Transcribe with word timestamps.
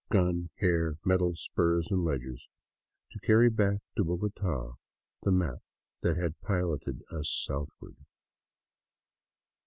gun, 0.09 0.49
hair, 0.57 0.97
medals, 1.05 1.43
spurs 1.43 1.89
and 1.91 2.03
ledgers, 2.03 2.49
to 3.11 3.19
carry 3.19 3.51
back 3.51 3.81
to 3.95 4.03
Bogota 4.03 4.73
the 5.21 5.31
map 5.31 5.59
that 6.01 6.17
had 6.17 6.41
piloted 6.41 7.03
us 7.11 7.29
southward. 7.29 7.97